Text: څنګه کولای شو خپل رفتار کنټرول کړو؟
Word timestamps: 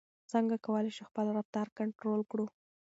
څنګه 0.31 0.55
کولای 0.65 0.91
شو 0.97 1.03
خپل 1.09 1.25
رفتار 1.37 1.67
کنټرول 1.79 2.21
کړو؟ 2.31 2.45